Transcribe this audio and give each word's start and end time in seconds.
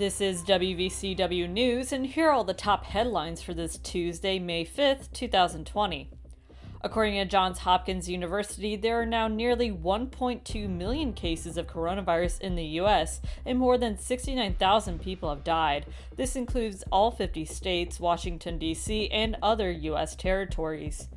This 0.00 0.22
is 0.22 0.42
WVCW 0.44 1.46
News, 1.50 1.92
and 1.92 2.06
here 2.06 2.28
are 2.28 2.32
all 2.32 2.42
the 2.42 2.54
top 2.54 2.86
headlines 2.86 3.42
for 3.42 3.52
this 3.52 3.76
Tuesday, 3.76 4.38
May 4.38 4.64
5th, 4.64 5.12
2020. 5.12 6.08
According 6.80 7.16
to 7.16 7.26
Johns 7.26 7.58
Hopkins 7.58 8.08
University, 8.08 8.76
there 8.76 8.98
are 8.98 9.04
now 9.04 9.28
nearly 9.28 9.70
1.2 9.70 10.70
million 10.70 11.12
cases 11.12 11.58
of 11.58 11.66
coronavirus 11.66 12.40
in 12.40 12.54
the 12.54 12.64
US, 12.80 13.20
and 13.44 13.58
more 13.58 13.76
than 13.76 13.98
69,000 13.98 15.02
people 15.02 15.28
have 15.28 15.44
died. 15.44 15.84
This 16.16 16.34
includes 16.34 16.82
all 16.90 17.10
50 17.10 17.44
states, 17.44 18.00
Washington, 18.00 18.56
D.C., 18.56 19.10
and 19.10 19.36
other 19.42 19.70
US 19.70 20.16
territories. 20.16 21.08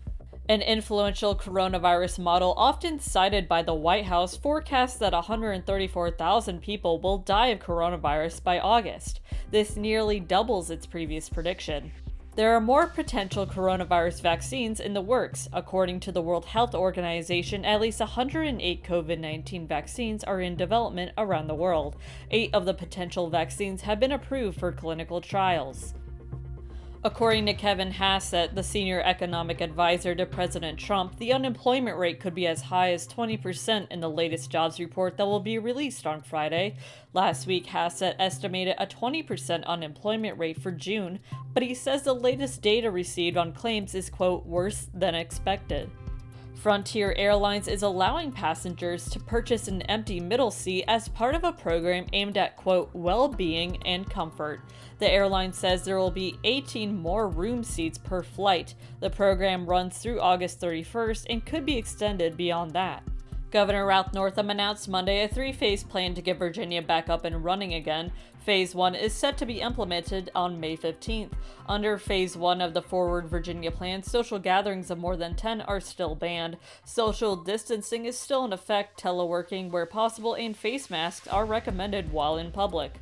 An 0.50 0.62
influential 0.62 1.38
coronavirus 1.38 2.20
model, 2.20 2.54
often 2.58 3.00
cited 3.00 3.48
by 3.48 3.62
the 3.62 3.74
White 3.74 4.04
House, 4.04 4.36
forecasts 4.36 4.98
that 4.98 5.14
134,000 5.14 6.62
people 6.62 7.00
will 7.00 7.18
die 7.18 7.48
of 7.48 7.60
coronavirus 7.60 8.44
by 8.44 8.60
August. 8.60 9.22
This 9.52 9.78
nearly 9.78 10.20
doubles 10.20 10.70
its 10.70 10.86
previous 10.86 11.30
prediction. 11.30 11.94
There 12.36 12.54
are 12.54 12.60
more 12.60 12.88
potential 12.88 13.48
coronavirus 13.48 14.20
vaccines 14.20 14.82
in 14.82 14.94
the 14.94 15.02
works. 15.02 15.48
According 15.54 16.02
to 16.02 16.12
the 16.12 16.22
World 16.22 16.44
Health 16.44 16.76
Organization, 16.76 17.64
at 17.64 17.80
least 17.80 18.02
108 18.02 18.84
COVID 18.84 19.20
19 19.20 19.66
vaccines 19.66 20.26
are 20.26 20.42
in 20.42 20.58
development 20.58 21.14
around 21.18 21.48
the 21.48 21.56
world. 21.56 21.96
Eight 22.32 22.54
of 22.54 22.66
the 22.66 22.74
potential 22.74 23.30
vaccines 23.30 23.84
have 23.84 24.00
been 24.02 24.12
approved 24.12 24.60
for 24.60 24.74
clinical 24.74 25.22
trials. 25.22 25.94
According 27.06 27.48
to 27.48 27.54
Kevin 27.54 27.92
Hassett, 27.92 28.56
the 28.56 28.64
senior 28.64 29.02
economic 29.02 29.60
advisor 29.60 30.16
to 30.16 30.26
President 30.26 30.80
Trump, 30.80 31.18
the 31.18 31.34
unemployment 31.34 31.98
rate 31.98 32.22
could 32.22 32.34
be 32.34 32.48
as 32.48 32.62
high 32.62 32.94
as 32.94 33.10
20% 33.10 33.92
in 33.92 34.00
the 34.00 34.10
latest 34.10 34.50
jobs 34.50 34.80
report 34.80 35.18
that 35.18 35.26
will 35.26 35.42
be 35.42 35.58
released 35.58 36.08
on 36.08 36.22
Friday. 36.22 36.78
Last 37.12 37.46
week, 37.46 37.66
Hassett 37.66 38.16
estimated 38.20 38.76
a 38.78 38.88
20% 38.88 39.66
unemployment 39.66 40.40
rate 40.40 40.62
for 40.62 40.72
June, 40.72 41.20
but 41.54 41.62
he 41.62 41.74
says 41.74 42.04
the 42.04 42.16
latest 42.16 42.62
data 42.62 42.90
received 42.90 43.36
on 43.36 43.52
claims 43.52 43.94
is, 43.96 44.10
quote, 44.10 44.46
worse 44.46 44.88
than 44.94 45.14
expected. 45.14 45.92
Frontier 46.56 47.14
Airlines 47.18 47.68
is 47.68 47.84
allowing 47.84 48.32
passengers 48.32 49.10
to 49.10 49.20
purchase 49.20 49.68
an 49.68 49.82
empty 49.84 50.20
middle 50.20 50.52
seat 50.52 50.86
as 50.88 51.10
part 51.10 51.36
of 51.36 51.44
a 51.44 51.52
program 51.52 52.06
aimed 52.14 52.38
at, 52.38 52.56
quote, 52.56 52.90
well 52.94 53.28
being 53.28 53.78
and 53.86 54.10
comfort. 54.10 54.62
The 55.00 55.12
airline 55.12 55.52
says 55.52 55.84
there 55.84 56.00
will 56.00 56.12
be 56.12 56.40
18 56.44 56.96
more 56.96 57.28
room 57.28 57.64
seats 57.64 57.98
per 57.98 58.24
flight. 58.24 58.76
The 59.02 59.10
program 59.10 59.66
runs 59.66 59.98
through 59.98 60.22
August 60.22 60.62
31st 60.62 61.26
and 61.30 61.46
could 61.46 61.66
be 61.66 61.78
extended 61.78 62.38
beyond 62.38 62.72
that. 62.72 63.04
Governor 63.54 63.86
Ralph 63.86 64.12
Northam 64.16 64.50
announced 64.50 64.90
Monday 64.90 65.24
a 65.24 65.28
three 65.28 65.52
phase 65.52 65.84
plan 65.84 66.16
to 66.16 66.24
get 66.24 66.40
Virginia 66.40 66.82
back 66.82 67.08
up 67.08 67.24
and 67.24 67.46
running 67.46 67.76
again. 67.76 68.12
Phase 68.40 68.74
1 68.74 68.96
is 68.96 69.14
set 69.14 69.38
to 69.38 69.46
be 69.46 69.62
implemented 69.62 70.32
on 70.34 70.60
May 70.60 70.76
15th. 70.76 71.34
Under 71.70 72.00
Phase 72.00 72.36
1 72.36 72.62
of 72.62 72.74
the 72.74 72.82
Forward 72.82 73.28
Virginia 73.28 73.70
Plan, 73.70 74.02
social 74.02 74.40
gatherings 74.40 74.90
of 74.90 74.98
more 74.98 75.16
than 75.16 75.36
10 75.36 75.62
are 75.62 75.80
still 75.80 76.16
banned. 76.16 76.58
Social 76.84 77.36
distancing 77.36 78.06
is 78.06 78.18
still 78.18 78.44
in 78.44 78.54
effect, 78.54 79.00
teleworking 79.00 79.70
where 79.70 79.86
possible, 79.86 80.34
and 80.34 80.58
face 80.58 80.90
masks 80.90 81.28
are 81.28 81.46
recommended 81.46 82.12
while 82.12 82.38
in 82.38 82.52
public. 82.52 82.96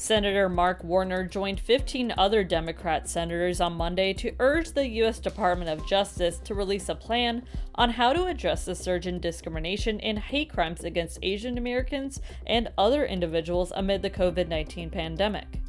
Senator 0.00 0.48
Mark 0.48 0.82
Warner 0.82 1.26
joined 1.26 1.60
15 1.60 2.14
other 2.16 2.42
Democrat 2.42 3.06
senators 3.06 3.60
on 3.60 3.74
Monday 3.74 4.14
to 4.14 4.34
urge 4.40 4.70
the 4.72 4.88
U.S. 4.88 5.18
Department 5.18 5.68
of 5.68 5.86
Justice 5.86 6.38
to 6.38 6.54
release 6.54 6.88
a 6.88 6.94
plan 6.94 7.42
on 7.74 7.90
how 7.90 8.14
to 8.14 8.24
address 8.24 8.64
the 8.64 8.74
surge 8.74 9.06
in 9.06 9.20
discrimination 9.20 10.00
and 10.00 10.18
hate 10.18 10.50
crimes 10.50 10.84
against 10.84 11.18
Asian 11.20 11.58
Americans 11.58 12.18
and 12.46 12.70
other 12.78 13.04
individuals 13.04 13.74
amid 13.76 14.00
the 14.00 14.08
COVID 14.08 14.48
19 14.48 14.88
pandemic. 14.88 15.59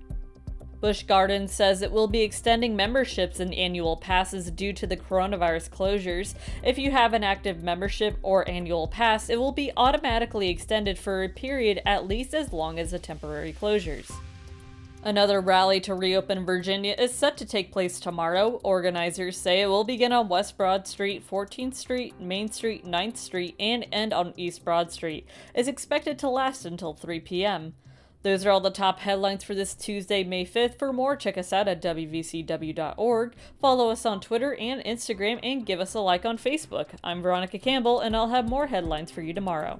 Busch 0.81 1.03
Gardens 1.03 1.51
says 1.51 1.81
it 1.81 1.91
will 1.91 2.07
be 2.07 2.21
extending 2.21 2.75
memberships 2.75 3.39
and 3.39 3.53
annual 3.53 3.95
passes 3.95 4.49
due 4.49 4.73
to 4.73 4.87
the 4.87 4.97
coronavirus 4.97 5.69
closures. 5.69 6.33
If 6.63 6.79
you 6.79 6.89
have 6.89 7.13
an 7.13 7.23
active 7.23 7.61
membership 7.61 8.17
or 8.23 8.49
annual 8.49 8.87
pass, 8.87 9.29
it 9.29 9.39
will 9.39 9.51
be 9.51 9.71
automatically 9.77 10.49
extended 10.49 10.97
for 10.97 11.23
a 11.23 11.29
period 11.29 11.81
at 11.85 12.07
least 12.07 12.33
as 12.33 12.51
long 12.51 12.79
as 12.79 12.91
the 12.91 12.99
temporary 12.99 13.53
closures. 13.53 14.11
Another 15.03 15.39
rally 15.39 15.79
to 15.81 15.95
reopen 15.95 16.45
Virginia 16.45 16.95
is 16.97 17.13
set 17.13 17.37
to 17.37 17.45
take 17.45 17.71
place 17.71 17.99
tomorrow. 17.99 18.59
Organizers 18.63 19.37
say 19.37 19.61
it 19.61 19.67
will 19.67 19.83
begin 19.83 20.11
on 20.11 20.29
West 20.29 20.57
Broad 20.57 20.87
Street, 20.87 21.27
14th 21.27 21.73
Street, 21.73 22.19
Main 22.19 22.51
Street, 22.51 22.85
9th 22.85 23.17
Street, 23.17 23.55
and 23.59 23.85
end 23.91 24.13
on 24.13 24.33
East 24.37 24.63
Broad 24.63 24.91
Street. 24.91 25.27
It's 25.55 25.67
expected 25.67 26.19
to 26.19 26.29
last 26.29 26.65
until 26.65 26.93
3 26.93 27.19
p.m. 27.19 27.73
Those 28.23 28.45
are 28.45 28.51
all 28.51 28.59
the 28.59 28.69
top 28.69 28.99
headlines 28.99 29.43
for 29.43 29.55
this 29.55 29.73
Tuesday, 29.73 30.23
May 30.23 30.45
5th. 30.45 30.77
For 30.77 30.93
more, 30.93 31.15
check 31.15 31.37
us 31.37 31.51
out 31.51 31.67
at 31.67 31.81
WVCW.org. 31.81 33.33
Follow 33.59 33.89
us 33.89 34.05
on 34.05 34.19
Twitter 34.19 34.53
and 34.55 34.83
Instagram, 34.83 35.39
and 35.41 35.65
give 35.65 35.79
us 35.79 35.95
a 35.95 35.99
like 35.99 36.23
on 36.23 36.37
Facebook. 36.37 36.89
I'm 37.03 37.23
Veronica 37.23 37.57
Campbell, 37.57 37.99
and 37.99 38.15
I'll 38.15 38.29
have 38.29 38.47
more 38.47 38.67
headlines 38.67 39.09
for 39.09 39.21
you 39.21 39.33
tomorrow. 39.33 39.79